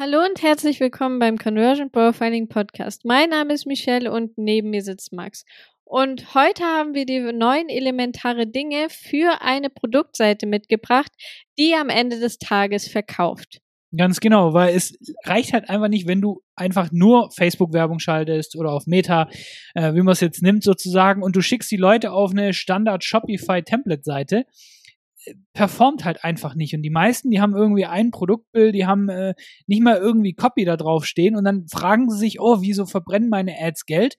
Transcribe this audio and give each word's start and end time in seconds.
Hallo 0.00 0.24
und 0.24 0.40
herzlich 0.42 0.78
willkommen 0.78 1.18
beim 1.18 1.38
Conversion 1.38 1.90
Profiling 1.90 2.46
Podcast. 2.46 3.04
Mein 3.04 3.30
Name 3.30 3.52
ist 3.52 3.66
Michelle 3.66 4.12
und 4.12 4.38
neben 4.38 4.70
mir 4.70 4.84
sitzt 4.84 5.12
Max. 5.12 5.44
Und 5.82 6.36
heute 6.36 6.62
haben 6.62 6.94
wir 6.94 7.04
die 7.04 7.18
neun 7.18 7.68
elementare 7.68 8.46
Dinge 8.46 8.90
für 8.90 9.42
eine 9.42 9.70
Produktseite 9.70 10.46
mitgebracht, 10.46 11.10
die 11.58 11.74
am 11.74 11.88
Ende 11.88 12.20
des 12.20 12.38
Tages 12.38 12.86
verkauft. 12.86 13.58
Ganz 13.96 14.20
genau, 14.20 14.54
weil 14.54 14.72
es 14.76 14.96
reicht 15.24 15.52
halt 15.52 15.68
einfach 15.68 15.88
nicht, 15.88 16.06
wenn 16.06 16.20
du 16.20 16.42
einfach 16.54 16.92
nur 16.92 17.32
Facebook-Werbung 17.32 17.98
schaltest 17.98 18.54
oder 18.54 18.70
auf 18.70 18.86
Meta, 18.86 19.28
äh, 19.74 19.94
wie 19.94 20.02
man 20.02 20.12
es 20.12 20.20
jetzt 20.20 20.44
nimmt 20.44 20.62
sozusagen, 20.62 21.24
und 21.24 21.34
du 21.34 21.40
schickst 21.40 21.72
die 21.72 21.76
Leute 21.76 22.12
auf 22.12 22.30
eine 22.30 22.54
Standard 22.54 23.02
Shopify-Template-Seite 23.02 24.46
performt 25.52 26.04
halt 26.04 26.24
einfach 26.24 26.54
nicht. 26.54 26.74
Und 26.74 26.82
die 26.82 26.90
meisten, 26.90 27.30
die 27.30 27.40
haben 27.40 27.56
irgendwie 27.56 27.86
ein 27.86 28.10
Produktbild, 28.10 28.74
die 28.74 28.86
haben 28.86 29.08
äh, 29.08 29.34
nicht 29.66 29.82
mal 29.82 29.96
irgendwie 29.96 30.34
Copy 30.34 30.64
da 30.64 30.76
drauf 30.76 31.04
stehen 31.04 31.36
und 31.36 31.44
dann 31.44 31.66
fragen 31.68 32.10
sie 32.10 32.18
sich, 32.18 32.40
oh, 32.40 32.60
wieso 32.60 32.86
verbrennen 32.86 33.28
meine 33.28 33.58
Ads 33.58 33.86
Geld? 33.86 34.16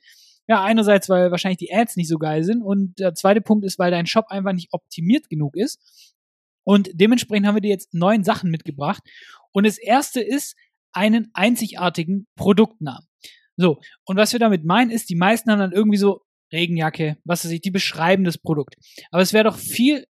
Ja, 0.47 0.63
einerseits, 0.63 1.09
weil 1.09 1.31
wahrscheinlich 1.31 1.59
die 1.59 1.73
Ads 1.73 1.95
nicht 1.95 2.07
so 2.07 2.17
geil 2.17 2.43
sind 2.43 2.61
und 2.61 2.99
der 2.99 3.13
zweite 3.13 3.41
Punkt 3.41 3.65
ist, 3.65 3.77
weil 3.79 3.91
dein 3.91 4.07
Shop 4.07 4.25
einfach 4.29 4.53
nicht 4.53 4.73
optimiert 4.73 5.29
genug 5.29 5.55
ist. 5.55 6.15
Und 6.63 6.89
dementsprechend 6.93 7.47
haben 7.47 7.55
wir 7.55 7.61
dir 7.61 7.69
jetzt 7.69 7.93
neun 7.93 8.23
Sachen 8.23 8.51
mitgebracht. 8.51 9.03
Und 9.51 9.65
das 9.65 9.77
erste 9.77 10.21
ist 10.21 10.55
einen 10.91 11.29
einzigartigen 11.33 12.27
Produktnamen. 12.35 13.07
So, 13.57 13.79
und 14.05 14.17
was 14.17 14.33
wir 14.33 14.39
damit 14.39 14.65
meinen, 14.65 14.89
ist, 14.89 15.09
die 15.09 15.15
meisten 15.15 15.51
haben 15.51 15.59
dann 15.59 15.71
irgendwie 15.71 15.97
so 15.97 16.21
Regenjacke, 16.51 17.17
was 17.23 17.45
weiß 17.45 17.51
ich, 17.51 17.61
die 17.61 17.71
beschreiben 17.71 18.23
das 18.23 18.37
Produkt. 18.37 18.75
Aber 19.11 19.21
es 19.21 19.33
wäre 19.33 19.43
doch 19.43 19.57
viel 19.57 20.05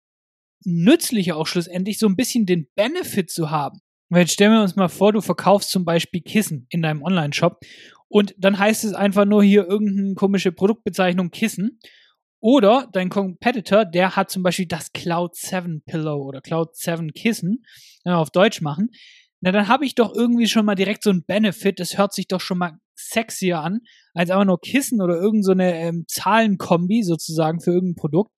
nützlicher 0.67 1.37
auch 1.37 1.47
schlussendlich, 1.47 1.97
so 1.97 2.07
ein 2.07 2.15
bisschen 2.15 2.45
den 2.45 2.67
Benefit 2.75 3.31
zu 3.31 3.49
haben. 3.49 3.79
Weil 4.09 4.21
jetzt 4.21 4.33
stellen 4.33 4.51
wir 4.51 4.61
uns 4.61 4.75
mal 4.75 4.89
vor, 4.89 5.13
du 5.13 5.21
verkaufst 5.21 5.69
zum 5.69 5.85
Beispiel 5.85 6.21
Kissen 6.21 6.67
in 6.69 6.81
deinem 6.81 7.01
Online-Shop 7.01 7.59
und 8.09 8.35
dann 8.37 8.57
heißt 8.57 8.83
es 8.83 8.93
einfach 8.93 9.25
nur 9.25 9.43
hier 9.43 9.67
irgendeine 9.67 10.13
komische 10.15 10.51
Produktbezeichnung 10.51 11.31
Kissen. 11.31 11.79
Oder 12.39 12.87
dein 12.93 13.09
Competitor, 13.09 13.83
der 13.83 14.15
hat 14.15 14.29
zum 14.29 14.43
Beispiel 14.43 14.67
das 14.67 14.93
Cloud 14.93 15.35
7 15.35 15.81
Pillow 15.85 16.21
oder 16.21 16.39
Cloud 16.39 16.75
7 16.75 17.11
Kissen, 17.13 17.65
wenn 18.03 18.13
wir 18.13 18.19
auf 18.19 18.29
Deutsch 18.29 18.61
machen. 18.61 18.91
Na, 19.41 19.51
dann 19.51 19.67
habe 19.67 19.85
ich 19.85 19.95
doch 19.95 20.13
irgendwie 20.15 20.47
schon 20.47 20.65
mal 20.65 20.75
direkt 20.75 21.03
so 21.03 21.09
ein 21.09 21.23
Benefit. 21.25 21.79
Das 21.79 21.97
hört 21.97 22.13
sich 22.13 22.27
doch 22.27 22.39
schon 22.39 22.59
mal 22.59 22.77
sexier 22.95 23.59
an, 23.59 23.81
als 24.13 24.29
einfach 24.29 24.45
nur 24.45 24.61
Kissen 24.61 25.01
oder 25.01 25.15
irgendeine 25.15 25.71
so 25.71 25.75
ähm, 25.75 26.05
Zahlenkombi 26.07 27.03
sozusagen 27.03 27.59
für 27.59 27.71
irgendein 27.71 27.95
Produkt. 27.95 28.31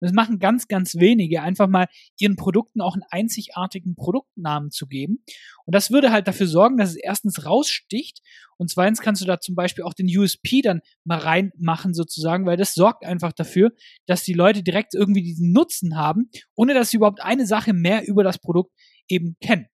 Und 0.00 0.06
das 0.06 0.12
machen 0.12 0.38
ganz, 0.38 0.68
ganz 0.68 0.94
wenige, 0.96 1.42
einfach 1.42 1.68
mal 1.68 1.86
ihren 2.18 2.36
Produkten 2.36 2.80
auch 2.80 2.94
einen 2.94 3.04
einzigartigen 3.10 3.94
Produktnamen 3.94 4.70
zu 4.70 4.86
geben. 4.86 5.22
Und 5.64 5.74
das 5.74 5.90
würde 5.90 6.12
halt 6.12 6.28
dafür 6.28 6.46
sorgen, 6.46 6.76
dass 6.76 6.90
es 6.90 6.96
erstens 6.96 7.44
raussticht 7.46 8.20
und 8.58 8.70
zweitens 8.70 9.00
kannst 9.00 9.22
du 9.22 9.26
da 9.26 9.40
zum 9.40 9.54
Beispiel 9.54 9.84
auch 9.84 9.94
den 9.94 10.06
USP 10.06 10.62
dann 10.62 10.80
mal 11.04 11.18
reinmachen 11.18 11.94
sozusagen, 11.94 12.46
weil 12.46 12.56
das 12.56 12.74
sorgt 12.74 13.04
einfach 13.04 13.32
dafür, 13.32 13.72
dass 14.06 14.22
die 14.22 14.32
Leute 14.32 14.62
direkt 14.62 14.94
irgendwie 14.94 15.22
diesen 15.22 15.52
Nutzen 15.52 15.96
haben, 15.96 16.30
ohne 16.54 16.74
dass 16.74 16.90
sie 16.90 16.96
überhaupt 16.96 17.22
eine 17.22 17.46
Sache 17.46 17.72
mehr 17.72 18.06
über 18.06 18.24
das 18.24 18.38
Produkt 18.38 18.72
eben 19.08 19.36
kennen. 19.40 19.66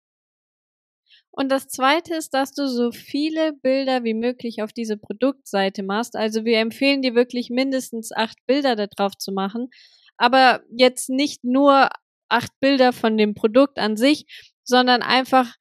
Und 1.31 1.49
das 1.49 1.67
zweite 1.67 2.15
ist, 2.15 2.33
dass 2.33 2.53
du 2.53 2.67
so 2.67 2.91
viele 2.91 3.53
Bilder 3.53 4.03
wie 4.03 4.13
möglich 4.13 4.61
auf 4.61 4.73
diese 4.73 4.97
Produktseite 4.97 5.81
machst. 5.81 6.15
Also 6.15 6.43
wir 6.43 6.59
empfehlen 6.59 7.01
dir 7.01 7.15
wirklich 7.15 7.49
mindestens 7.49 8.11
acht 8.11 8.37
Bilder 8.47 8.75
da 8.75 8.87
drauf 8.87 9.17
zu 9.17 9.31
machen, 9.31 9.69
aber 10.17 10.61
jetzt 10.69 11.09
nicht 11.09 11.43
nur 11.43 11.89
acht 12.29 12.51
Bilder 12.59 12.93
von 12.93 13.17
dem 13.17 13.33
Produkt 13.33 13.79
an 13.79 13.95
sich, 13.95 14.25
sondern 14.63 15.01
einfach 15.01 15.55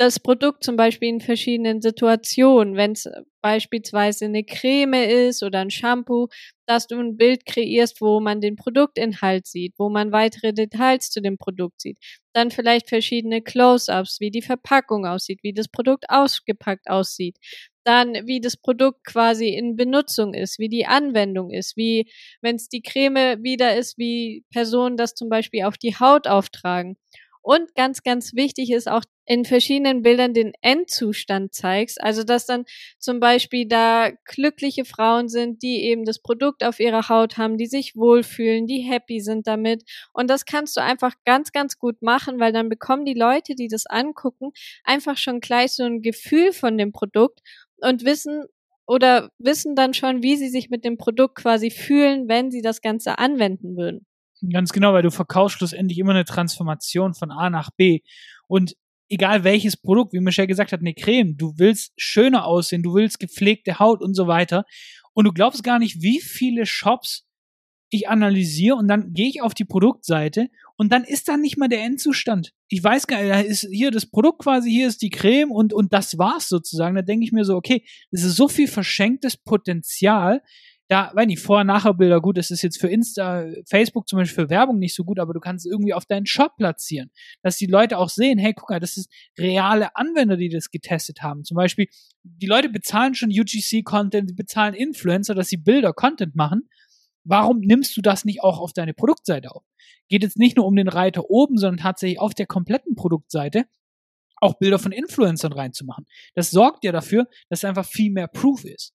das 0.00 0.18
Produkt 0.18 0.64
zum 0.64 0.76
Beispiel 0.76 1.08
in 1.10 1.20
verschiedenen 1.20 1.82
Situationen, 1.82 2.74
wenn 2.76 2.92
es 2.92 3.06
beispielsweise 3.42 4.24
eine 4.26 4.44
Creme 4.44 4.94
ist 5.28 5.42
oder 5.42 5.60
ein 5.60 5.70
Shampoo, 5.70 6.28
dass 6.66 6.86
du 6.86 6.98
ein 6.98 7.16
Bild 7.18 7.44
kreierst, 7.46 8.00
wo 8.00 8.20
man 8.20 8.40
den 8.40 8.56
Produktinhalt 8.56 9.46
sieht, 9.46 9.74
wo 9.78 9.90
man 9.90 10.12
weitere 10.12 10.52
Details 10.54 11.10
zu 11.10 11.20
dem 11.20 11.36
Produkt 11.38 11.82
sieht. 11.82 11.98
Dann 12.32 12.50
vielleicht 12.50 12.88
verschiedene 12.88 13.42
Close-ups, 13.42 14.20
wie 14.20 14.30
die 14.30 14.42
Verpackung 14.42 15.06
aussieht, 15.06 15.40
wie 15.42 15.52
das 15.52 15.68
Produkt 15.68 16.06
ausgepackt 16.08 16.88
aussieht 16.88 17.36
dann 17.84 18.14
wie 18.26 18.40
das 18.40 18.56
Produkt 18.58 19.04
quasi 19.06 19.48
in 19.48 19.76
Benutzung 19.76 20.34
ist, 20.34 20.58
wie 20.58 20.68
die 20.68 20.86
Anwendung 20.86 21.50
ist, 21.50 21.76
wie 21.76 22.10
wenn 22.42 22.56
es 22.56 22.68
die 22.68 22.82
Creme 22.82 23.42
wieder 23.42 23.74
ist, 23.76 23.96
wie 23.98 24.44
Personen 24.52 24.96
das 24.98 25.14
zum 25.14 25.28
Beispiel 25.30 25.64
auf 25.64 25.78
die 25.78 25.94
Haut 25.98 26.26
auftragen. 26.28 26.96
Und 27.42 27.74
ganz, 27.74 28.02
ganz 28.02 28.34
wichtig 28.34 28.70
ist 28.70 28.88
auch 28.88 29.04
in 29.30 29.44
verschiedenen 29.44 30.02
Bildern 30.02 30.34
den 30.34 30.54
Endzustand 30.60 31.54
zeigst. 31.54 32.02
Also, 32.02 32.24
dass 32.24 32.46
dann 32.46 32.64
zum 32.98 33.20
Beispiel 33.20 33.64
da 33.64 34.10
glückliche 34.24 34.84
Frauen 34.84 35.28
sind, 35.28 35.62
die 35.62 35.84
eben 35.84 36.04
das 36.04 36.18
Produkt 36.18 36.64
auf 36.64 36.80
ihrer 36.80 37.08
Haut 37.08 37.38
haben, 37.38 37.56
die 37.56 37.66
sich 37.66 37.94
wohlfühlen, 37.94 38.66
die 38.66 38.80
happy 38.80 39.20
sind 39.20 39.46
damit. 39.46 39.84
Und 40.12 40.28
das 40.28 40.46
kannst 40.46 40.76
du 40.76 40.80
einfach 40.80 41.14
ganz, 41.24 41.52
ganz 41.52 41.78
gut 41.78 42.02
machen, 42.02 42.40
weil 42.40 42.52
dann 42.52 42.68
bekommen 42.68 43.04
die 43.04 43.14
Leute, 43.14 43.54
die 43.54 43.68
das 43.68 43.86
angucken, 43.86 44.50
einfach 44.82 45.16
schon 45.16 45.38
gleich 45.38 45.74
so 45.74 45.84
ein 45.84 46.02
Gefühl 46.02 46.52
von 46.52 46.76
dem 46.76 46.90
Produkt 46.90 47.38
und 47.76 48.04
wissen 48.04 48.46
oder 48.84 49.30
wissen 49.38 49.76
dann 49.76 49.94
schon, 49.94 50.24
wie 50.24 50.34
sie 50.34 50.48
sich 50.48 50.70
mit 50.70 50.84
dem 50.84 50.98
Produkt 50.98 51.36
quasi 51.36 51.70
fühlen, 51.70 52.26
wenn 52.26 52.50
sie 52.50 52.62
das 52.62 52.80
Ganze 52.80 53.20
anwenden 53.20 53.76
würden. 53.76 54.06
Ganz 54.52 54.72
genau, 54.72 54.92
weil 54.92 55.02
du 55.02 55.12
verkaufst 55.12 55.58
schlussendlich 55.58 56.00
immer 56.00 56.14
eine 56.14 56.24
Transformation 56.24 57.14
von 57.14 57.30
A 57.30 57.48
nach 57.48 57.70
B. 57.70 58.00
Und 58.48 58.74
egal 59.10 59.44
welches 59.44 59.76
Produkt, 59.76 60.14
wie 60.14 60.20
Michelle 60.20 60.48
gesagt 60.48 60.72
hat, 60.72 60.80
eine 60.80 60.94
Creme, 60.94 61.36
du 61.36 61.52
willst 61.56 61.92
schöner 61.96 62.46
aussehen, 62.46 62.82
du 62.82 62.94
willst 62.94 63.18
gepflegte 63.18 63.78
Haut 63.78 64.00
und 64.00 64.14
so 64.14 64.26
weiter. 64.26 64.64
Und 65.12 65.24
du 65.24 65.32
glaubst 65.32 65.62
gar 65.64 65.78
nicht, 65.78 66.00
wie 66.00 66.20
viele 66.20 66.64
Shops 66.64 67.26
ich 67.90 68.08
analysiere 68.08 68.76
und 68.76 68.86
dann 68.86 69.12
gehe 69.12 69.28
ich 69.28 69.42
auf 69.42 69.52
die 69.52 69.64
Produktseite 69.64 70.48
und 70.76 70.92
dann 70.92 71.02
ist 71.02 71.28
da 71.28 71.36
nicht 71.36 71.58
mal 71.58 71.68
der 71.68 71.82
Endzustand. 71.82 72.52
Ich 72.68 72.82
weiß 72.82 73.08
gar 73.08 73.20
nicht, 73.20 73.30
da 73.30 73.40
ist 73.40 73.66
hier 73.70 73.90
das 73.90 74.06
Produkt 74.06 74.42
quasi, 74.42 74.70
hier 74.70 74.86
ist 74.86 75.02
die 75.02 75.10
Creme 75.10 75.50
und, 75.50 75.72
und 75.72 75.92
das 75.92 76.16
war's 76.16 76.48
sozusagen. 76.48 76.94
Da 76.94 77.02
denke 77.02 77.24
ich 77.24 77.32
mir 77.32 77.44
so, 77.44 77.56
okay, 77.56 77.84
das 78.12 78.22
ist 78.22 78.36
so 78.36 78.46
viel 78.46 78.68
verschenktes 78.68 79.36
Potenzial. 79.36 80.40
Da, 80.90 81.12
wenn 81.14 81.28
nicht, 81.28 81.40
Vorher-Nachher-Bilder, 81.40 82.20
gut, 82.20 82.36
das 82.36 82.50
ist 82.50 82.62
jetzt 82.62 82.80
für 82.80 82.88
Insta, 82.88 83.46
Facebook 83.64 84.08
zum 84.08 84.18
Beispiel 84.18 84.44
für 84.44 84.50
Werbung 84.50 84.78
nicht 84.78 84.94
so 84.94 85.04
gut, 85.04 85.20
aber 85.20 85.32
du 85.32 85.40
kannst 85.40 85.64
es 85.64 85.70
irgendwie 85.70 85.94
auf 85.94 86.04
deinen 86.04 86.26
Shop 86.26 86.56
platzieren, 86.56 87.10
dass 87.42 87.56
die 87.56 87.66
Leute 87.66 87.96
auch 87.96 88.08
sehen, 88.08 88.38
hey, 88.38 88.54
guck 88.54 88.70
mal, 88.70 88.80
das 88.80 88.96
ist 88.96 89.08
reale 89.38 89.94
Anwender, 89.94 90.36
die 90.36 90.48
das 90.48 90.70
getestet 90.70 91.22
haben. 91.22 91.44
Zum 91.44 91.54
Beispiel, 91.54 91.86
die 92.24 92.46
Leute 92.46 92.68
bezahlen 92.68 93.14
schon 93.14 93.30
UGC-Content, 93.30 94.34
bezahlen 94.34 94.74
Influencer, 94.74 95.34
dass 95.34 95.48
sie 95.48 95.58
Bilder, 95.58 95.92
Content 95.92 96.34
machen 96.34 96.68
Warum 97.24 97.60
nimmst 97.60 97.96
du 97.96 98.00
das 98.00 98.24
nicht 98.24 98.42
auch 98.42 98.58
auf 98.58 98.72
deine 98.72 98.94
Produktseite 98.94 99.54
auf? 99.54 99.64
Geht 100.08 100.22
jetzt 100.22 100.38
nicht 100.38 100.56
nur 100.56 100.66
um 100.66 100.74
den 100.74 100.88
Reiter 100.88 101.28
oben, 101.30 101.58
sondern 101.58 101.82
tatsächlich 101.82 102.18
auf 102.18 102.34
der 102.34 102.46
kompletten 102.46 102.94
Produktseite 102.96 103.66
auch 104.36 104.54
Bilder 104.54 104.78
von 104.78 104.92
Influencern 104.92 105.52
reinzumachen. 105.52 106.06
Das 106.34 106.50
sorgt 106.50 106.82
ja 106.82 106.92
dafür, 106.92 107.28
dass 107.50 107.60
es 107.60 107.64
einfach 107.64 107.84
viel 107.84 108.10
mehr 108.10 108.26
Proof 108.26 108.64
ist. 108.64 108.94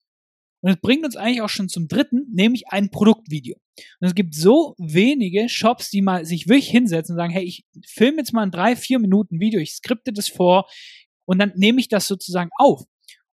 Und 0.65 0.71
es 0.71 0.81
bringt 0.81 1.05
uns 1.05 1.15
eigentlich 1.15 1.43
auch 1.43 1.49
schon 1.49 1.69
zum 1.69 1.87
dritten, 1.87 2.25
nämlich 2.33 2.69
ein 2.69 2.89
Produktvideo. 2.89 3.55
Und 3.99 4.07
es 4.07 4.15
gibt 4.15 4.33
so 4.33 4.73
wenige 4.79 5.47
Shops, 5.47 5.91
die 5.91 6.01
mal 6.01 6.25
sich 6.25 6.47
wirklich 6.47 6.67
hinsetzen 6.67 7.13
und 7.13 7.19
sagen, 7.19 7.31
hey, 7.31 7.43
ich 7.43 7.65
filme 7.85 8.17
jetzt 8.17 8.33
mal 8.33 8.41
ein 8.41 8.49
drei, 8.49 8.75
vier 8.75 8.97
Minuten 8.97 9.39
Video, 9.39 9.59
ich 9.59 9.73
skripte 9.73 10.11
das 10.11 10.27
vor 10.27 10.67
und 11.25 11.37
dann 11.37 11.53
nehme 11.55 11.79
ich 11.79 11.87
das 11.87 12.07
sozusagen 12.07 12.49
auf. 12.57 12.81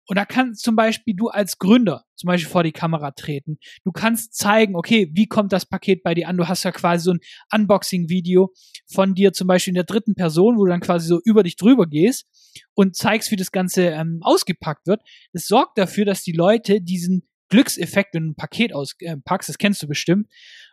Und 0.10 0.16
da 0.16 0.26
kannst 0.26 0.64
zum 0.64 0.76
Beispiel 0.76 1.14
du 1.14 1.28
als 1.28 1.60
Gründer 1.60 2.04
zum 2.16 2.28
Beispiel 2.28 2.50
vor 2.50 2.64
die 2.64 2.72
Kamera 2.72 3.12
treten. 3.12 3.60
Du 3.84 3.92
kannst 3.92 4.34
zeigen, 4.34 4.76
okay, 4.76 5.08
wie 5.14 5.28
kommt 5.28 5.54
das 5.54 5.68
Paket 5.68 6.02
bei 6.02 6.16
dir 6.16 6.28
an? 6.28 6.36
Du 6.36 6.48
hast 6.48 6.64
ja 6.64 6.72
quasi 6.72 7.04
so 7.04 7.12
ein 7.12 7.20
Unboxing-Video 7.54 8.52
von 8.92 9.14
dir 9.14 9.34
zum 9.34 9.48
Beispiel 9.48 9.72
in 9.72 9.76
der 9.76 9.84
dritten 9.84 10.16
Person, 10.16 10.58
wo 10.58 10.66
du 10.66 10.72
dann 10.72 10.82
quasi 10.82 11.08
so 11.08 11.22
über 11.24 11.44
dich 11.44 11.58
drüber 11.58 11.86
gehst 11.86 12.26
und 12.74 12.96
zeigst, 12.96 13.30
wie 13.30 13.36
das 13.36 13.52
Ganze 13.52 13.84
ähm, 13.84 14.18
ausgepackt 14.24 14.88
wird. 14.88 15.02
Das 15.32 15.46
sorgt 15.46 15.78
dafür, 15.78 16.06
dass 16.06 16.24
die 16.24 16.34
Leute 16.34 16.82
diesen 16.82 17.30
Glückseffekt, 17.50 18.16
wenn 18.16 18.24
du 18.24 18.30
ein 18.32 18.36
Paket 18.36 18.74
auspackst, 18.74 19.50
äh, 19.50 19.52
das 19.52 19.58
kennst 19.60 19.84
du 19.84 19.88
bestimmt. 19.88 20.28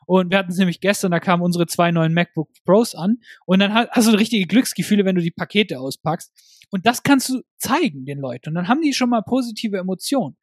Und 0.06 0.30
wir 0.30 0.38
hatten 0.38 0.52
es 0.52 0.58
nämlich 0.58 0.80
gestern, 0.80 1.10
da 1.10 1.20
kamen 1.20 1.42
unsere 1.42 1.66
zwei 1.66 1.90
neuen 1.90 2.14
MacBook 2.14 2.48
Pros 2.64 2.94
an. 2.94 3.18
Und 3.44 3.58
dann 3.58 3.74
hast 3.74 4.08
du 4.08 4.12
richtige 4.12 4.46
Glücksgefühle, 4.46 5.04
wenn 5.04 5.16
du 5.16 5.20
die 5.20 5.32
Pakete 5.32 5.80
auspackst. 5.80 6.32
Und 6.70 6.86
das 6.86 7.02
kannst 7.02 7.28
du 7.28 7.42
zeigen 7.58 8.06
den 8.06 8.18
Leuten. 8.18 8.50
Und 8.50 8.54
dann 8.54 8.68
haben 8.68 8.80
die 8.80 8.92
schon 8.92 9.10
mal 9.10 9.22
positive 9.22 9.76
Emotionen. 9.76 10.36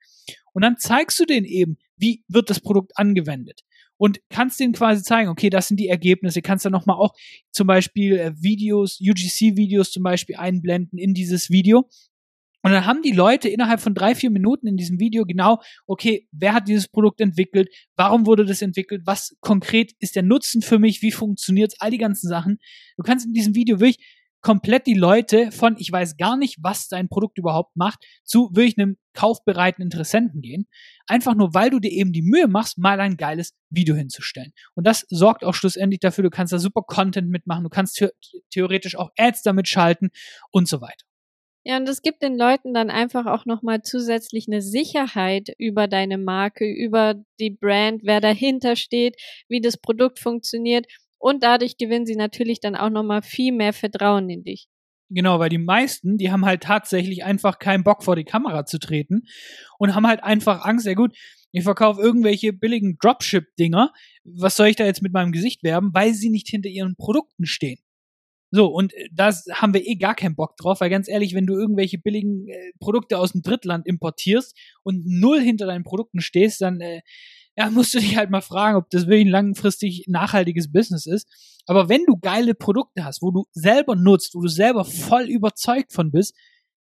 Und 0.53 0.61
dann 0.61 0.77
zeigst 0.77 1.19
du 1.19 1.25
denen 1.25 1.45
eben, 1.45 1.77
wie 1.97 2.23
wird 2.27 2.49
das 2.49 2.59
Produkt 2.59 2.91
angewendet. 2.97 3.61
Und 3.97 4.19
kannst 4.29 4.59
denen 4.59 4.73
quasi 4.73 5.01
zeigen, 5.01 5.29
okay, 5.29 5.49
das 5.49 5.67
sind 5.67 5.79
die 5.79 5.87
Ergebnisse. 5.87 6.41
Kannst 6.41 6.65
dann 6.65 6.73
nochmal 6.73 6.97
auch 6.97 7.13
zum 7.51 7.67
Beispiel 7.67 8.17
äh, 8.17 8.33
Videos, 8.35 8.99
UGC-Videos 8.99 9.91
zum 9.91 10.03
Beispiel 10.03 10.35
einblenden 10.35 10.99
in 10.99 11.13
dieses 11.13 11.49
Video. 11.49 11.89
Und 12.63 12.71
dann 12.71 12.85
haben 12.85 13.01
die 13.01 13.11
Leute 13.11 13.49
innerhalb 13.49 13.81
von 13.81 13.93
drei, 13.93 14.15
vier 14.15 14.31
Minuten 14.31 14.67
in 14.67 14.77
diesem 14.77 14.99
Video 14.99 15.25
genau, 15.25 15.61
okay, 15.85 16.27
wer 16.31 16.53
hat 16.53 16.67
dieses 16.67 16.87
Produkt 16.87 17.19
entwickelt? 17.19 17.69
Warum 17.97 18.25
wurde 18.25 18.45
das 18.45 18.61
entwickelt? 18.61 19.03
Was 19.05 19.35
konkret 19.41 19.91
ist 19.99 20.15
der 20.15 20.23
Nutzen 20.23 20.61
für 20.61 20.79
mich? 20.79 21.01
Wie 21.01 21.11
funktioniert's? 21.11 21.75
All 21.79 21.91
die 21.91 21.97
ganzen 21.97 22.29
Sachen. 22.29 22.59
Du 22.95 23.03
kannst 23.03 23.25
in 23.25 23.33
diesem 23.33 23.53
Video 23.53 23.81
wirklich 23.81 23.99
komplett 24.41 24.87
die 24.87 24.93
Leute 24.93 25.51
von, 25.51 25.75
ich 25.77 25.91
weiß 25.91 26.17
gar 26.17 26.37
nicht, 26.37 26.57
was 26.61 26.87
dein 26.87 27.09
Produkt 27.09 27.37
überhaupt 27.37 27.75
macht, 27.75 28.05
zu 28.23 28.49
wirklich 28.53 28.77
einem 28.77 28.97
kaufbereiten 29.13 29.81
Interessenten 29.81 30.41
gehen. 30.41 30.67
Einfach 31.07 31.35
nur, 31.35 31.53
weil 31.53 31.69
du 31.69 31.79
dir 31.79 31.91
eben 31.91 32.11
die 32.11 32.21
Mühe 32.21 32.47
machst, 32.47 32.77
mal 32.77 32.99
ein 32.99 33.17
geiles 33.17 33.53
Video 33.69 33.95
hinzustellen. 33.95 34.51
Und 34.73 34.85
das 34.85 35.05
sorgt 35.09 35.43
auch 35.43 35.53
schlussendlich 35.53 35.99
dafür, 35.99 36.23
du 36.23 36.29
kannst 36.29 36.51
da 36.51 36.59
super 36.59 36.81
Content 36.81 37.29
mitmachen, 37.29 37.63
du 37.63 37.69
kannst 37.69 38.03
theoretisch 38.51 38.95
auch 38.97 39.11
Ads 39.17 39.43
damit 39.43 39.67
schalten 39.67 40.09
und 40.51 40.67
so 40.67 40.81
weiter. 40.81 41.05
Ja, 41.65 41.77
und 41.77 41.87
es 41.87 42.01
gibt 42.01 42.21
den 42.21 42.37
Leuten 42.37 42.73
dann 42.73 42.89
einfach 42.89 43.25
auch 43.25 43.45
nochmal 43.45 43.81
zusätzlich 43.83 44.47
eine 44.47 44.61
Sicherheit 44.61 45.53
über 45.57 45.87
deine 45.87 46.17
Marke, 46.17 46.65
über 46.65 47.15
die 47.39 47.51
Brand, 47.51 48.01
wer 48.03 48.19
dahinter 48.19 48.75
steht, 48.75 49.15
wie 49.47 49.61
das 49.61 49.77
Produkt 49.77 50.19
funktioniert. 50.19 50.87
Und 51.17 51.41
dadurch 51.41 51.77
gewinnen 51.77 52.05
sie 52.05 52.17
natürlich 52.17 52.59
dann 52.59 52.75
auch 52.75 52.89
nochmal 52.89 53.21
viel 53.21 53.53
mehr 53.53 53.71
Vertrauen 53.71 54.29
in 54.29 54.43
dich. 54.43 54.67
Genau, 55.09 55.39
weil 55.39 55.49
die 55.49 55.57
meisten, 55.57 56.17
die 56.17 56.31
haben 56.31 56.43
halt 56.43 56.63
tatsächlich 56.63 57.23
einfach 57.23 57.59
keinen 57.59 57.83
Bock 57.83 58.03
vor 58.03 58.15
die 58.15 58.23
Kamera 58.25 58.65
zu 58.65 58.77
treten 58.77 59.21
und 59.77 59.95
haben 59.95 60.07
halt 60.07 60.23
einfach 60.23 60.65
Angst, 60.65 60.85
ja 60.85 60.95
gut, 60.95 61.15
ich 61.51 61.63
verkaufe 61.63 62.01
irgendwelche 62.01 62.51
billigen 62.51 62.97
Dropship-Dinger, 62.97 63.93
was 64.23 64.57
soll 64.57 64.67
ich 64.67 64.75
da 64.75 64.85
jetzt 64.85 65.03
mit 65.03 65.13
meinem 65.13 65.31
Gesicht 65.31 65.63
werben, 65.63 65.91
weil 65.93 66.13
sie 66.13 66.29
nicht 66.29 66.47
hinter 66.47 66.69
ihren 66.69 66.95
Produkten 66.95 67.45
stehen. 67.45 67.77
So, 68.55 68.67
und 68.67 68.93
äh, 68.93 69.09
da 69.11 69.31
haben 69.51 69.73
wir 69.73 69.83
eh 69.83 69.95
gar 69.95 70.13
keinen 70.13 70.35
Bock 70.35 70.55
drauf, 70.57 70.79
weil 70.79 70.91
ganz 70.91 71.07
ehrlich, 71.07 71.33
wenn 71.33 71.47
du 71.47 71.55
irgendwelche 71.55 71.97
billigen 71.97 72.47
äh, 72.47 72.71
Produkte 72.79 73.17
aus 73.17 73.31
dem 73.31 73.41
Drittland 73.41 73.87
importierst 73.87 74.55
und 74.83 75.07
null 75.07 75.41
hinter 75.41 75.65
deinen 75.65 75.83
Produkten 75.83 76.21
stehst, 76.21 76.61
dann 76.61 76.79
äh, 76.79 77.01
ja, 77.57 77.71
musst 77.71 77.95
du 77.95 77.99
dich 77.99 78.15
halt 78.15 78.29
mal 78.29 78.41
fragen, 78.41 78.77
ob 78.77 78.91
das 78.91 79.07
wirklich 79.07 79.25
ein 79.25 79.31
langfristig 79.31 80.05
nachhaltiges 80.07 80.71
Business 80.71 81.07
ist. 81.07 81.27
Aber 81.65 81.89
wenn 81.89 82.05
du 82.05 82.15
geile 82.17 82.53
Produkte 82.53 83.03
hast, 83.03 83.23
wo 83.23 83.31
du 83.31 83.45
selber 83.53 83.95
nutzt, 83.95 84.35
wo 84.35 84.41
du 84.41 84.49
selber 84.49 84.85
voll 84.85 85.23
überzeugt 85.23 85.91
von 85.91 86.11
bist, 86.11 86.35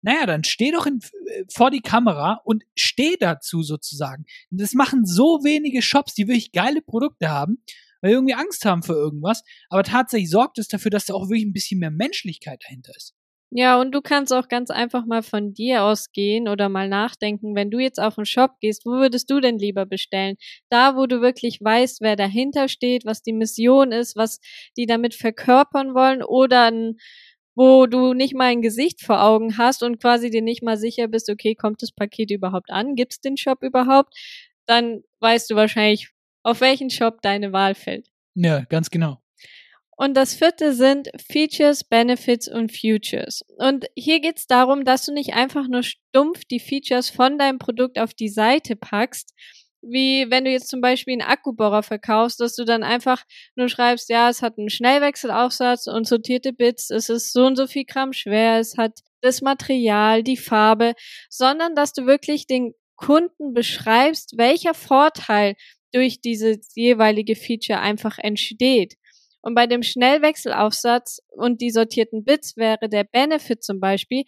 naja, 0.01 0.25
dann 0.25 0.43
steh 0.43 0.71
doch 0.71 0.85
in, 0.85 0.99
äh, 1.27 1.43
vor 1.49 1.71
die 1.71 1.79
Kamera 1.79 2.41
und 2.43 2.63
steh 2.75 3.15
dazu 3.17 3.63
sozusagen. 3.63 4.25
Das 4.49 4.73
machen 4.73 5.05
so 5.05 5.39
wenige 5.45 5.81
Shops, 5.81 6.13
die 6.13 6.27
wirklich 6.27 6.51
geile 6.51 6.81
Produkte 6.81 7.29
haben 7.29 7.63
weil 8.03 8.11
wir 8.11 8.17
irgendwie 8.17 8.35
Angst 8.35 8.65
haben 8.65 8.83
für 8.83 8.93
irgendwas. 8.93 9.43
Aber 9.69 9.83
tatsächlich 9.83 10.29
sorgt 10.29 10.59
es 10.59 10.67
dafür, 10.67 10.91
dass 10.91 11.05
da 11.05 11.13
auch 11.13 11.29
wirklich 11.29 11.45
ein 11.45 11.53
bisschen 11.53 11.79
mehr 11.79 11.89
Menschlichkeit 11.89 12.61
dahinter 12.63 12.91
ist. 12.95 13.15
Ja, 13.55 13.79
und 13.79 13.91
du 13.91 14.01
kannst 14.01 14.33
auch 14.33 14.47
ganz 14.47 14.71
einfach 14.71 15.05
mal 15.05 15.21
von 15.21 15.53
dir 15.53 15.83
ausgehen 15.83 16.47
oder 16.47 16.69
mal 16.69 16.89
nachdenken, 16.89 17.55
wenn 17.55 17.69
du 17.69 17.77
jetzt 17.77 17.99
auf 17.99 18.15
den 18.15 18.25
Shop 18.25 18.51
gehst, 18.59 18.83
wo 18.83 18.93
würdest 18.93 19.29
du 19.29 19.39
denn 19.39 19.59
lieber 19.59 19.85
bestellen? 19.85 20.37
Da, 20.71 20.95
wo 20.95 21.05
du 21.05 21.21
wirklich 21.21 21.59
weißt, 21.61 22.01
wer 22.01 22.15
dahinter 22.15 22.67
steht, 22.67 23.05
was 23.05 23.21
die 23.21 23.31
Mission 23.31 23.91
ist, 23.91 24.15
was 24.15 24.39
die 24.75 24.87
damit 24.87 25.13
verkörpern 25.13 25.93
wollen 25.93 26.23
oder 26.23 26.71
ein 26.71 26.97
wo 27.55 27.85
du 27.85 28.13
nicht 28.13 28.33
mal 28.33 28.45
ein 28.45 28.61
Gesicht 28.61 29.01
vor 29.03 29.21
Augen 29.23 29.57
hast 29.57 29.83
und 29.83 30.01
quasi 30.01 30.29
dir 30.31 30.41
nicht 30.41 30.63
mal 30.63 30.77
sicher 30.77 31.07
bist, 31.07 31.29
okay, 31.29 31.55
kommt 31.55 31.83
das 31.83 31.91
Paket 31.91 32.31
überhaupt 32.31 32.71
an? 32.71 32.95
Gibt's 32.95 33.21
den 33.21 33.37
Shop 33.37 33.61
überhaupt? 33.61 34.15
Dann 34.65 35.03
weißt 35.19 35.51
du 35.51 35.55
wahrscheinlich, 35.55 36.09
auf 36.43 36.61
welchen 36.61 36.89
Shop 36.89 37.21
deine 37.21 37.53
Wahl 37.53 37.75
fällt. 37.75 38.07
Ja, 38.35 38.61
ganz 38.65 38.89
genau. 38.89 39.17
Und 39.95 40.15
das 40.15 40.33
vierte 40.33 40.73
sind 40.73 41.09
Features, 41.31 41.83
Benefits 41.83 42.47
und 42.47 42.75
Futures. 42.75 43.43
Und 43.57 43.85
hier 43.95 44.19
geht 44.19 44.37
es 44.37 44.47
darum, 44.47 44.85
dass 44.85 45.05
du 45.05 45.13
nicht 45.13 45.33
einfach 45.33 45.67
nur 45.67 45.83
stumpf 45.83 46.45
die 46.45 46.59
Features 46.59 47.09
von 47.09 47.37
deinem 47.37 47.59
Produkt 47.59 47.99
auf 47.99 48.13
die 48.13 48.29
Seite 48.29 48.75
packst, 48.75 49.33
wie 49.83 50.25
wenn 50.29 50.45
du 50.45 50.51
jetzt 50.51 50.69
zum 50.69 50.81
Beispiel 50.81 51.13
einen 51.13 51.29
Akkubohrer 51.29 51.83
verkaufst, 51.83 52.39
dass 52.39 52.55
du 52.55 52.63
dann 52.63 52.83
einfach 52.83 53.23
nur 53.55 53.69
schreibst, 53.69 54.09
ja, 54.09 54.29
es 54.29 54.41
hat 54.41 54.57
einen 54.57 54.69
Schnellwechselaufsatz 54.69 55.87
und 55.87 56.07
sortierte 56.07 56.53
Bits, 56.53 56.89
es 56.89 57.09
ist 57.09 57.33
so 57.33 57.45
und 57.45 57.57
so 57.57 57.67
viel 57.67 57.83
Gramm 57.85 58.13
schwer, 58.13 58.59
es 58.59 58.77
hat 58.77 58.99
das 59.21 59.41
Material, 59.41 60.23
die 60.23 60.37
Farbe, 60.37 60.93
sondern 61.29 61.75
dass 61.75 61.93
du 61.93 62.05
wirklich 62.05 62.47
den 62.47 62.73
Kunden 62.95 63.53
beschreibst, 63.53 64.37
welcher 64.37 64.73
Vorteil 64.73 65.55
durch 65.93 66.21
dieses 66.21 66.73
jeweilige 66.75 67.35
Feature 67.35 67.79
einfach 67.79 68.17
entsteht. 68.17 68.95
Und 69.41 69.55
bei 69.55 69.67
dem 69.67 69.83
Schnellwechselaufsatz 69.83 71.19
und 71.29 71.61
die 71.61 71.71
sortierten 71.71 72.23
Bits 72.23 72.55
wäre 72.55 72.89
der 72.89 73.03
Benefit 73.03 73.63
zum 73.63 73.79
Beispiel, 73.79 74.23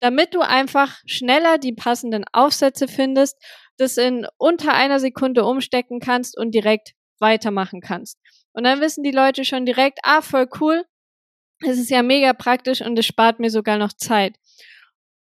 damit 0.00 0.34
du 0.34 0.40
einfach 0.40 0.98
schneller 1.04 1.58
die 1.58 1.74
passenden 1.74 2.24
Aufsätze 2.32 2.88
findest, 2.88 3.36
das 3.76 3.98
in 3.98 4.26
unter 4.38 4.74
einer 4.74 4.98
Sekunde 4.98 5.44
umstecken 5.44 6.00
kannst 6.00 6.38
und 6.38 6.54
direkt 6.54 6.94
weitermachen 7.18 7.80
kannst. 7.80 8.18
Und 8.52 8.64
dann 8.64 8.80
wissen 8.80 9.04
die 9.04 9.10
Leute 9.10 9.44
schon 9.44 9.66
direkt, 9.66 10.00
ah, 10.02 10.22
voll 10.22 10.48
cool, 10.60 10.84
es 11.66 11.78
ist 11.78 11.90
ja 11.90 12.02
mega 12.02 12.32
praktisch 12.32 12.80
und 12.80 12.98
es 12.98 13.06
spart 13.06 13.38
mir 13.38 13.50
sogar 13.50 13.78
noch 13.78 13.92
Zeit. 13.92 14.36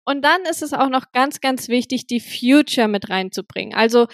Und 0.05 0.23
dann 0.23 0.41
ist 0.49 0.61
es 0.61 0.73
auch 0.73 0.89
noch 0.89 1.11
ganz, 1.11 1.41
ganz 1.41 1.67
wichtig, 1.67 2.07
die 2.07 2.21
Future 2.21 2.87
mit 2.87 3.09
reinzubringen. 3.09 3.75
Also 3.77 4.07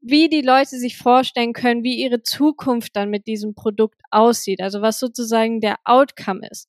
wie 0.00 0.28
die 0.28 0.42
Leute 0.42 0.76
sich 0.78 0.96
vorstellen 0.96 1.52
können, 1.52 1.84
wie 1.84 2.02
ihre 2.02 2.22
Zukunft 2.22 2.96
dann 2.96 3.10
mit 3.10 3.26
diesem 3.26 3.54
Produkt 3.54 4.00
aussieht, 4.10 4.60
also 4.60 4.80
was 4.82 4.98
sozusagen 4.98 5.60
der 5.60 5.76
Outcome 5.84 6.46
ist. 6.50 6.68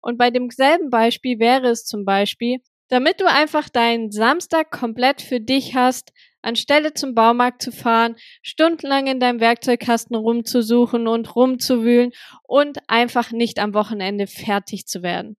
Und 0.00 0.18
bei 0.18 0.30
demselben 0.30 0.90
Beispiel 0.90 1.38
wäre 1.38 1.68
es 1.68 1.84
zum 1.84 2.04
Beispiel, 2.04 2.58
damit 2.88 3.20
du 3.20 3.26
einfach 3.26 3.68
deinen 3.68 4.10
Samstag 4.10 4.70
komplett 4.70 5.22
für 5.22 5.40
dich 5.40 5.74
hast, 5.74 6.12
anstelle 6.42 6.92
zum 6.92 7.14
Baumarkt 7.14 7.62
zu 7.62 7.72
fahren, 7.72 8.16
stundenlang 8.42 9.06
in 9.06 9.20
deinem 9.20 9.40
Werkzeugkasten 9.40 10.16
rumzusuchen 10.16 11.06
und 11.06 11.34
rumzuwühlen 11.34 12.10
und 12.42 12.78
einfach 12.88 13.30
nicht 13.30 13.60
am 13.60 13.74
Wochenende 13.74 14.26
fertig 14.26 14.86
zu 14.86 15.02
werden. 15.02 15.36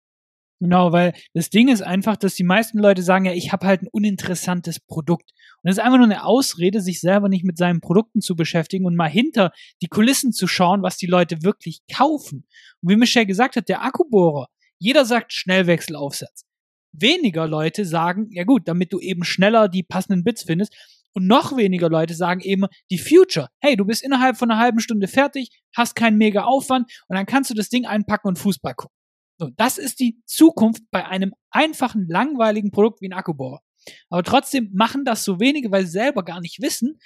Genau, 0.60 0.92
weil 0.92 1.12
das 1.34 1.50
Ding 1.50 1.68
ist 1.68 1.82
einfach, 1.82 2.16
dass 2.16 2.34
die 2.34 2.44
meisten 2.44 2.78
Leute 2.78 3.02
sagen, 3.02 3.24
ja, 3.26 3.32
ich 3.32 3.52
habe 3.52 3.66
halt 3.66 3.82
ein 3.82 3.88
uninteressantes 3.88 4.80
Produkt. 4.80 5.32
Und 5.62 5.70
es 5.70 5.78
ist 5.78 5.82
einfach 5.82 5.98
nur 5.98 6.06
eine 6.06 6.24
Ausrede, 6.24 6.80
sich 6.80 7.00
selber 7.00 7.28
nicht 7.28 7.44
mit 7.44 7.58
seinen 7.58 7.80
Produkten 7.80 8.20
zu 8.20 8.36
beschäftigen 8.36 8.86
und 8.86 8.96
mal 8.96 9.10
hinter 9.10 9.50
die 9.82 9.88
Kulissen 9.88 10.32
zu 10.32 10.46
schauen, 10.46 10.82
was 10.82 10.96
die 10.96 11.06
Leute 11.06 11.42
wirklich 11.42 11.80
kaufen. 11.92 12.46
Und 12.82 12.90
wie 12.90 12.96
Michelle 12.96 13.26
gesagt 13.26 13.56
hat, 13.56 13.68
der 13.68 13.82
Akkubohrer, 13.82 14.46
jeder 14.78 15.04
sagt 15.04 15.32
Schnellwechselaufsatz. 15.32 16.44
Weniger 16.92 17.48
Leute 17.48 17.84
sagen, 17.84 18.28
ja 18.30 18.44
gut, 18.44 18.68
damit 18.68 18.92
du 18.92 19.00
eben 19.00 19.24
schneller 19.24 19.68
die 19.68 19.82
passenden 19.82 20.22
Bits 20.22 20.44
findest. 20.44 20.74
Und 21.12 21.26
noch 21.26 21.56
weniger 21.56 21.88
Leute 21.88 22.14
sagen 22.14 22.40
eben 22.40 22.66
die 22.90 22.98
Future. 22.98 23.48
Hey, 23.60 23.76
du 23.76 23.84
bist 23.84 24.02
innerhalb 24.02 24.36
von 24.36 24.50
einer 24.50 24.60
halben 24.60 24.80
Stunde 24.80 25.08
fertig, 25.08 25.48
hast 25.74 25.94
keinen 25.94 26.16
mega 26.16 26.44
Aufwand 26.44 26.90
und 27.08 27.16
dann 27.16 27.26
kannst 27.26 27.50
du 27.50 27.54
das 27.54 27.68
Ding 27.68 27.86
einpacken 27.86 28.28
und 28.28 28.38
Fußball 28.38 28.74
gucken. 28.74 28.94
So, 29.38 29.50
das 29.56 29.78
ist 29.78 30.00
die 30.00 30.20
Zukunft 30.26 30.82
bei 30.90 31.06
einem 31.06 31.34
einfachen, 31.50 32.06
langweiligen 32.08 32.70
Produkt 32.70 33.00
wie 33.00 33.08
ein 33.08 33.12
Akkubohrer. 33.12 33.60
Aber 34.08 34.22
trotzdem 34.22 34.70
machen 34.72 35.04
das 35.04 35.24
so 35.24 35.40
wenige, 35.40 35.70
weil 35.70 35.86
sie 35.86 35.92
selber 35.92 36.24
gar 36.24 36.40
nicht 36.40 36.62
wissen, 36.62 36.98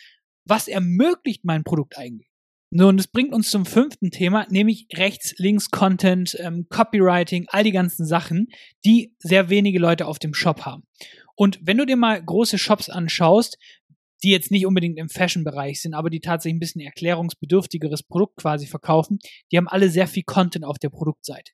was 0.45 0.69
ermöglicht 0.69 1.45
mein 1.45 1.65
Produkt 1.65 1.97
eigentlich. 1.97 2.29
So, 2.71 2.89
und 2.89 2.99
das 2.99 3.09
bringt 3.09 3.33
uns 3.33 3.51
zum 3.51 3.65
fünften 3.65 4.11
Thema, 4.11 4.47
nämlich 4.51 4.89
Rechts-Links-Content, 4.95 6.37
ähm, 6.39 6.67
Copywriting, 6.69 7.47
all 7.49 7.65
die 7.65 7.73
ganzen 7.73 8.05
Sachen, 8.05 8.49
die 8.85 9.15
sehr 9.19 9.49
wenige 9.49 9.79
Leute 9.79 10.07
auf 10.07 10.19
dem 10.19 10.35
Shop 10.35 10.67
haben. 10.67 10.83
Und 11.35 11.59
wenn 11.63 11.79
du 11.79 11.87
dir 11.87 11.97
mal 11.97 12.23
große 12.23 12.59
Shops 12.59 12.91
anschaust, 12.91 13.57
die 14.23 14.31
jetzt 14.31 14.51
nicht 14.51 14.67
unbedingt 14.67 14.99
im 14.99 15.09
Fashion-Bereich 15.09 15.81
sind, 15.81 15.95
aber 15.95 16.11
die 16.11 16.21
tatsächlich 16.21 16.57
ein 16.57 16.61
bisschen 16.61 16.81
erklärungsbedürftigeres 16.83 18.03
Produkt 18.03 18.37
quasi 18.37 18.67
verkaufen, 18.67 19.19
die 19.51 19.57
haben 19.57 19.69
alle 19.69 19.89
sehr 19.89 20.09
viel 20.09 20.25
Content 20.25 20.67
auf 20.67 20.79
der 20.79 20.91
Produktseite 20.91 21.53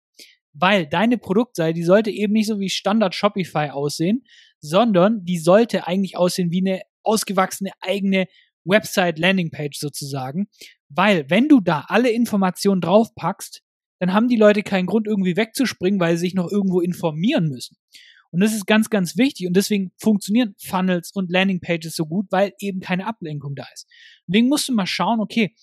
weil 0.54 0.86
deine 0.86 1.18
Produktseite, 1.18 1.74
die 1.74 1.82
sollte 1.82 2.10
eben 2.10 2.32
nicht 2.32 2.46
so 2.46 2.60
wie 2.60 2.70
Standard 2.70 3.14
Shopify 3.14 3.70
aussehen, 3.70 4.24
sondern 4.60 5.24
die 5.24 5.38
sollte 5.38 5.86
eigentlich 5.86 6.16
aussehen 6.16 6.50
wie 6.50 6.60
eine 6.60 6.82
ausgewachsene 7.02 7.72
eigene 7.80 8.26
Website 8.64 9.18
Landingpage 9.18 9.78
sozusagen, 9.78 10.48
weil 10.88 11.28
wenn 11.28 11.48
du 11.48 11.60
da 11.60 11.84
alle 11.88 12.10
Informationen 12.10 12.80
draufpackst, 12.80 13.62
dann 13.98 14.12
haben 14.12 14.28
die 14.28 14.36
Leute 14.36 14.62
keinen 14.62 14.86
Grund 14.86 15.06
irgendwie 15.06 15.36
wegzuspringen, 15.36 16.00
weil 16.00 16.16
sie 16.16 16.26
sich 16.26 16.34
noch 16.34 16.50
irgendwo 16.50 16.80
informieren 16.80 17.48
müssen. 17.48 17.76
Und 18.30 18.40
das 18.40 18.52
ist 18.52 18.66
ganz, 18.66 18.90
ganz 18.90 19.16
wichtig 19.16 19.46
und 19.46 19.54
deswegen 19.54 19.92
funktionieren 19.96 20.56
Funnels 20.58 21.12
und 21.14 21.30
Landingpages 21.30 21.94
so 21.94 22.04
gut, 22.04 22.26
weil 22.30 22.52
eben 22.58 22.80
keine 22.80 23.06
Ablenkung 23.06 23.54
da 23.54 23.64
ist. 23.72 23.86
Deswegen 24.26 24.48
musst 24.48 24.68
du 24.68 24.72
mal 24.72 24.86
schauen, 24.86 25.20
okay, 25.20 25.54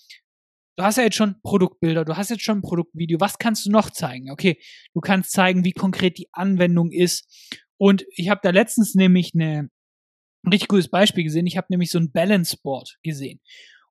du 0.81 0.85
hast 0.87 0.97
ja 0.97 1.03
jetzt 1.03 1.15
schon 1.15 1.39
Produktbilder, 1.43 2.05
du 2.05 2.17
hast 2.17 2.31
jetzt 2.31 2.43
schon 2.43 2.57
ein 2.57 2.61
Produktvideo, 2.63 3.19
was 3.19 3.37
kannst 3.37 3.67
du 3.67 3.69
noch 3.69 3.91
zeigen? 3.91 4.31
Okay, 4.31 4.59
du 4.95 4.99
kannst 4.99 5.31
zeigen, 5.31 5.63
wie 5.63 5.73
konkret 5.73 6.17
die 6.17 6.27
Anwendung 6.31 6.91
ist. 6.91 7.55
Und 7.77 8.03
ich 8.15 8.29
habe 8.29 8.41
da 8.43 8.49
letztens 8.49 8.95
nämlich 8.95 9.33
eine, 9.35 9.69
ein 10.43 10.49
richtig 10.49 10.69
cooles 10.69 10.89
Beispiel 10.89 11.23
gesehen. 11.23 11.45
Ich 11.45 11.55
habe 11.55 11.67
nämlich 11.69 11.91
so 11.91 11.99
ein 11.99 12.11
Balance 12.11 12.57
Board 12.63 12.97
gesehen. 13.03 13.39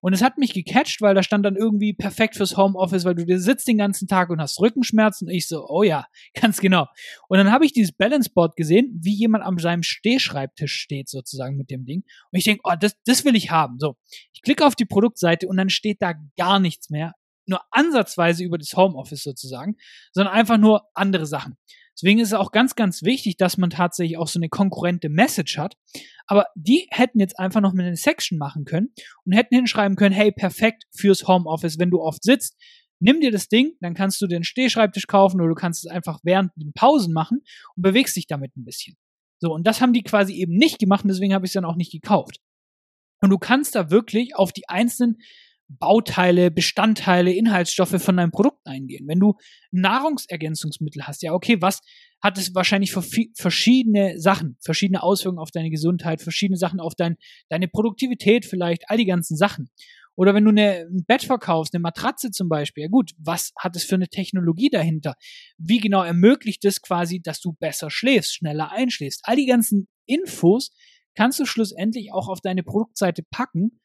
Und 0.01 0.13
es 0.13 0.23
hat 0.23 0.39
mich 0.39 0.55
gecatcht, 0.55 1.01
weil 1.01 1.15
da 1.15 1.23
stand 1.23 1.45
dann 1.45 1.57
irgendwie 1.57 1.93
perfekt 1.93 2.37
fürs 2.37 2.57
Homeoffice, 2.57 3.05
weil 3.05 3.15
du 3.15 3.27
dir 3.27 3.39
sitzt 3.39 3.69
den 3.69 3.79
ganzen 3.79 4.09
Tag 4.09 4.31
und 4.31 4.41
hast 4.41 4.61
Rückenschmerzen. 4.61 5.29
Und 5.29 5.35
ich 5.35 5.47
so, 5.47 5.67
oh 5.69 5.83
ja, 5.83 6.07
ganz 6.35 6.61
genau. 6.61 6.87
Und 7.29 7.39
dann 7.39 7.53
habe 7.53 7.65
ich 7.65 7.73
dieses 7.73 7.93
Balance 7.93 8.31
Board 8.33 8.57
gesehen, 8.57 8.99
wie 9.03 9.15
jemand 9.15 9.45
an 9.45 9.59
seinem 9.59 9.83
Stehschreibtisch 9.83 10.75
steht 10.75 11.09
sozusagen 11.09 11.57
mit 11.57 11.71
dem 11.71 11.85
Ding. 11.85 12.03
Und 12.31 12.39
ich 12.39 12.45
denke, 12.45 12.63
oh, 12.65 12.75
das, 12.79 12.95
das 13.05 13.25
will 13.25 13.37
ich 13.37 13.51
haben. 13.51 13.79
So, 13.79 13.97
ich 14.33 14.43
klicke 14.43 14.67
auf 14.67 14.75
die 14.75 14.87
Produktseite 14.87 15.49
und 15.49 15.57
dann 15.57 15.71
steht 15.71 16.01
da 16.01 16.15
gar 16.37 16.61
nichts 16.61 16.91
mehr 16.91 17.15
nur 17.47 17.61
ansatzweise 17.71 18.45
über 18.45 18.57
das 18.57 18.75
Homeoffice 18.77 19.25
sozusagen, 19.25 19.77
sondern 20.13 20.33
einfach 20.33 20.57
nur 20.57 20.85
andere 20.95 21.27
Sachen. 21.27 21.57
Deswegen 22.01 22.21
ist 22.21 22.29
es 22.29 22.35
auch 22.35 22.51
ganz, 22.51 22.77
ganz 22.77 23.03
wichtig, 23.03 23.37
dass 23.37 23.59
man 23.59 23.69
tatsächlich 23.69 24.17
auch 24.17 24.29
so 24.29 24.39
eine 24.39 24.49
konkurrente 24.49 25.11
Message 25.11 25.59
hat. 25.59 25.77
Aber 26.27 26.47
die 26.55 26.87
hätten 26.91 27.21
jetzt 27.21 27.39
einfach 27.39 27.61
noch 27.61 27.75
mit 27.75 27.85
einer 27.85 27.97
Section 27.97 28.39
machen 28.39 28.65
können 28.65 28.95
und 29.25 29.35
hätten 29.35 29.55
hinschreiben 29.55 29.97
können, 29.97 30.15
hey, 30.15 30.33
perfekt 30.33 30.85
fürs 30.97 31.29
Homeoffice, 31.29 31.79
wenn 31.79 31.91
du 31.91 32.01
oft 32.01 32.23
sitzt, 32.23 32.57
nimm 33.01 33.21
dir 33.21 33.31
das 33.31 33.49
Ding, 33.49 33.73
dann 33.81 33.93
kannst 33.93 34.23
du 34.23 34.27
den 34.27 34.45
Stehschreibtisch 34.45 35.09
kaufen 35.09 35.41
oder 35.41 35.51
du 35.51 35.55
kannst 35.55 35.85
es 35.85 35.91
einfach 35.91 36.21
während 36.23 36.53
den 36.57 36.73
Pausen 36.73 37.13
machen 37.13 37.43
und 37.77 37.83
bewegst 37.83 38.17
dich 38.17 38.27
damit 38.27 38.57
ein 38.57 38.65
bisschen. 38.65 38.97
So, 39.39 39.53
und 39.53 39.67
das 39.67 39.83
haben 39.83 39.93
die 39.93 40.03
quasi 40.03 40.35
eben 40.35 40.55
nicht 40.55 40.79
gemacht 40.79 41.05
und 41.05 41.09
deswegen 41.09 41.35
habe 41.35 41.45
ich 41.45 41.51
es 41.51 41.55
dann 41.55 41.67
auch 41.67 41.77
nicht 41.77 41.93
gekauft. 41.93 42.39
Und 43.21 43.29
du 43.29 43.39
kannst 43.39 43.75
da 43.75 43.91
wirklich 43.91 44.37
auf 44.37 44.53
die 44.53 44.69
einzelnen 44.69 45.19
Bauteile, 45.79 46.51
Bestandteile, 46.51 47.33
Inhaltsstoffe 47.33 48.03
von 48.03 48.17
deinem 48.17 48.33
Produkt 48.33 48.67
eingehen. 48.67 49.07
Wenn 49.07 49.21
du 49.21 49.35
Nahrungsergänzungsmittel 49.71 51.07
hast, 51.07 51.23
ja, 51.23 51.33
okay, 51.33 51.59
was 51.61 51.81
hat 52.21 52.39
es 52.39 52.55
wahrscheinlich 52.55 52.93
für 52.93 53.03
verschiedene 53.35 54.19
Sachen, 54.19 54.57
verschiedene 54.61 55.03
Auswirkungen 55.03 55.41
auf 55.41 55.53
deine 55.53 55.71
Gesundheit, 55.71 56.21
verschiedene 56.21 56.59
Sachen 56.59 56.81
auf 56.81 56.95
dein, 56.95 57.17
deine 57.49 57.69
Produktivität 57.69 58.45
vielleicht, 58.45 58.85
all 58.89 58.97
die 58.97 59.07
ganzen 59.07 59.37
Sachen. 59.37 59.71
Oder 60.17 60.35
wenn 60.35 60.45
du 60.45 60.51
eine, 60.51 60.89
ein 60.91 61.05
Bett 61.07 61.23
verkaufst, 61.23 61.75
eine 61.75 61.81
Matratze 61.81 62.31
zum 62.31 62.49
Beispiel, 62.49 62.83
ja 62.83 62.89
gut, 62.89 63.13
was 63.17 63.53
hat 63.57 63.77
es 63.77 63.85
für 63.85 63.95
eine 63.95 64.09
Technologie 64.09 64.69
dahinter? 64.69 65.15
Wie 65.57 65.79
genau 65.79 66.03
ermöglicht 66.03 66.65
es 66.65 66.83
quasi, 66.83 67.23
dass 67.23 67.41
du 67.41 67.55
besser 67.55 67.91
schläfst, 67.91 68.35
schneller 68.35 68.71
einschläfst? 68.71 69.21
All 69.25 69.37
die 69.37 69.47
ganzen 69.47 69.89
Infos 70.07 70.73
kannst 71.15 71.39
du 71.39 71.47
schlussendlich 71.47 72.13
auch 72.13 72.29
auf 72.29 72.41
deine 72.41 72.63
Produktseite 72.63 73.23
packen 73.31 73.80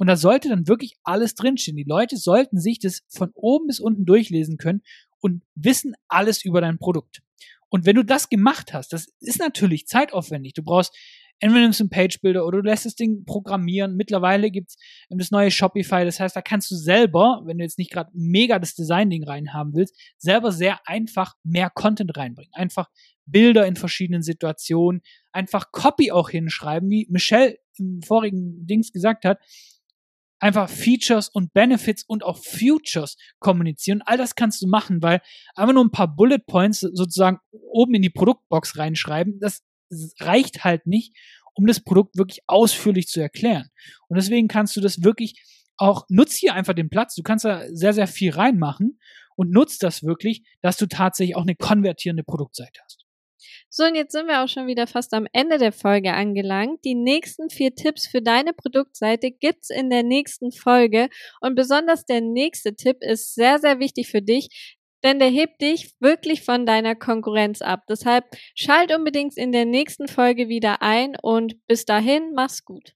und 0.00 0.06
da 0.06 0.16
sollte 0.16 0.48
dann 0.48 0.66
wirklich 0.66 0.96
alles 1.04 1.34
drinstehen. 1.34 1.76
Die 1.76 1.84
Leute 1.84 2.16
sollten 2.16 2.58
sich 2.58 2.78
das 2.78 3.02
von 3.08 3.32
oben 3.34 3.66
bis 3.66 3.80
unten 3.80 4.06
durchlesen 4.06 4.56
können 4.56 4.80
und 5.20 5.42
wissen 5.54 5.92
alles 6.08 6.42
über 6.42 6.62
dein 6.62 6.78
Produkt. 6.78 7.20
Und 7.68 7.84
wenn 7.84 7.96
du 7.96 8.02
das 8.02 8.30
gemacht 8.30 8.72
hast, 8.72 8.94
das 8.94 9.08
ist 9.20 9.38
natürlich 9.38 9.86
zeitaufwendig. 9.86 10.54
Du 10.54 10.62
brauchst 10.62 10.96
entweder 11.38 11.60
nimmst 11.60 11.80
du 11.80 11.84
einen 11.84 11.90
Page 11.90 12.18
Builder 12.22 12.46
oder 12.46 12.62
du 12.62 12.68
lässt 12.68 12.86
das 12.86 12.94
Ding 12.94 13.26
programmieren. 13.26 13.94
Mittlerweile 13.94 14.50
gibt's 14.50 14.78
das 15.10 15.30
neue 15.30 15.50
Shopify. 15.50 16.06
Das 16.06 16.18
heißt, 16.18 16.34
da 16.34 16.40
kannst 16.40 16.70
du 16.70 16.76
selber, 16.76 17.42
wenn 17.44 17.58
du 17.58 17.64
jetzt 17.64 17.76
nicht 17.76 17.92
gerade 17.92 18.10
mega 18.14 18.58
das 18.58 18.74
Design-Ding 18.74 19.24
reinhaben 19.24 19.74
willst, 19.74 19.94
selber 20.16 20.50
sehr 20.50 20.80
einfach 20.86 21.34
mehr 21.44 21.68
Content 21.68 22.16
reinbringen. 22.16 22.54
Einfach 22.54 22.88
Bilder 23.26 23.66
in 23.66 23.76
verschiedenen 23.76 24.22
Situationen, 24.22 25.02
einfach 25.30 25.72
Copy 25.72 26.10
auch 26.10 26.30
hinschreiben, 26.30 26.88
wie 26.88 27.06
Michelle 27.10 27.58
im 27.76 28.00
vorigen 28.00 28.66
Dings 28.66 28.92
gesagt 28.92 29.26
hat 29.26 29.38
einfach 30.40 30.68
Features 30.68 31.28
und 31.28 31.52
Benefits 31.52 32.02
und 32.04 32.24
auch 32.24 32.38
Futures 32.38 33.16
kommunizieren. 33.38 34.02
All 34.04 34.16
das 34.16 34.34
kannst 34.34 34.62
du 34.62 34.66
machen, 34.66 35.02
weil 35.02 35.20
einfach 35.54 35.74
nur 35.74 35.84
ein 35.84 35.92
paar 35.92 36.14
Bullet 36.14 36.40
Points 36.46 36.80
sozusagen 36.80 37.38
oben 37.52 37.94
in 37.94 38.02
die 38.02 38.10
Produktbox 38.10 38.78
reinschreiben, 38.78 39.38
das 39.38 39.62
reicht 40.18 40.64
halt 40.64 40.86
nicht, 40.86 41.16
um 41.54 41.66
das 41.66 41.80
Produkt 41.80 42.16
wirklich 42.16 42.40
ausführlich 42.46 43.06
zu 43.08 43.20
erklären. 43.20 43.68
Und 44.08 44.16
deswegen 44.16 44.48
kannst 44.48 44.76
du 44.76 44.80
das 44.80 45.02
wirklich 45.02 45.42
auch, 45.76 46.04
nutz 46.08 46.34
hier 46.34 46.54
einfach 46.54 46.74
den 46.74 46.90
Platz. 46.90 47.14
Du 47.14 47.22
kannst 47.22 47.44
da 47.44 47.64
sehr, 47.72 47.92
sehr 47.92 48.06
viel 48.06 48.32
reinmachen 48.32 48.98
und 49.36 49.50
nutzt 49.50 49.82
das 49.82 50.02
wirklich, 50.02 50.42
dass 50.62 50.76
du 50.76 50.86
tatsächlich 50.86 51.36
auch 51.36 51.42
eine 51.42 51.56
konvertierende 51.56 52.22
Produktseite 52.22 52.80
hast. 52.84 53.04
So, 53.72 53.84
und 53.84 53.94
jetzt 53.94 54.10
sind 54.10 54.26
wir 54.26 54.42
auch 54.42 54.48
schon 54.48 54.66
wieder 54.66 54.88
fast 54.88 55.14
am 55.14 55.28
Ende 55.32 55.56
der 55.56 55.70
Folge 55.70 56.12
angelangt. 56.12 56.84
Die 56.84 56.96
nächsten 56.96 57.50
vier 57.50 57.72
Tipps 57.72 58.08
für 58.08 58.20
deine 58.20 58.52
Produktseite 58.52 59.30
gibt's 59.30 59.70
in 59.70 59.90
der 59.90 60.02
nächsten 60.02 60.50
Folge. 60.50 61.08
Und 61.40 61.54
besonders 61.54 62.04
der 62.04 62.20
nächste 62.20 62.74
Tipp 62.74 62.96
ist 63.00 63.36
sehr, 63.36 63.60
sehr 63.60 63.78
wichtig 63.78 64.08
für 64.08 64.22
dich, 64.22 64.76
denn 65.04 65.20
der 65.20 65.28
hebt 65.28 65.62
dich 65.62 65.94
wirklich 66.00 66.42
von 66.42 66.66
deiner 66.66 66.96
Konkurrenz 66.96 67.62
ab. 67.62 67.84
Deshalb 67.88 68.24
schalt 68.56 68.92
unbedingt 68.92 69.36
in 69.36 69.52
der 69.52 69.66
nächsten 69.66 70.08
Folge 70.08 70.48
wieder 70.48 70.82
ein 70.82 71.16
und 71.22 71.64
bis 71.68 71.84
dahin, 71.84 72.32
mach's 72.34 72.64
gut. 72.64 72.94